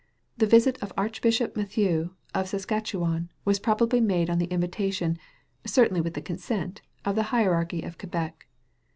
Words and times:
The 0.35 0.47
visit 0.47 0.81
of 0.81 0.91
Archbishop 0.97 1.55
Mathieu 1.55 2.15
of 2.33 2.47
Saskatchewan 2.47 3.29
was 3.45 3.59
probably 3.59 4.01
made 4.01 4.31
on 4.31 4.39
the 4.39 4.51
invita 4.51 4.91
tion, 4.91 5.19
certainly 5.63 6.01
with 6.01 6.15
the 6.15 6.23
consent, 6.23 6.81
of 7.05 7.13
the 7.13 7.21
hierarchy 7.29 7.83
of 7.83 7.99
Quebec. 7.99 8.47